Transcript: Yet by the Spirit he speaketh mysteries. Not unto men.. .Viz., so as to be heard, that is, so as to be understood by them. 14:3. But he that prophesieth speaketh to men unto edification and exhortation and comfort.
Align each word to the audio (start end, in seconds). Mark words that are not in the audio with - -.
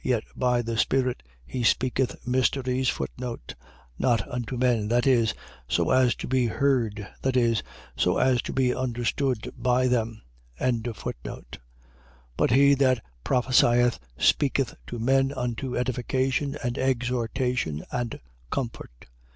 Yet 0.03 0.23
by 0.35 0.63
the 0.63 0.77
Spirit 0.79 1.21
he 1.45 1.61
speaketh 1.61 2.25
mysteries. 2.27 2.91
Not 3.19 4.27
unto 4.27 4.57
men.. 4.57 4.89
.Viz., 4.89 5.35
so 5.69 5.91
as 5.91 6.15
to 6.15 6.27
be 6.27 6.47
heard, 6.47 7.07
that 7.21 7.37
is, 7.37 7.61
so 7.95 8.17
as 8.17 8.41
to 8.41 8.51
be 8.51 8.73
understood 8.73 9.53
by 9.55 9.85
them. 9.87 10.23
14:3. 10.59 11.59
But 12.35 12.49
he 12.49 12.73
that 12.73 13.03
prophesieth 13.23 13.99
speaketh 14.17 14.73
to 14.87 14.97
men 14.97 15.31
unto 15.33 15.77
edification 15.77 16.57
and 16.63 16.79
exhortation 16.79 17.85
and 17.91 18.19
comfort. 18.49 19.05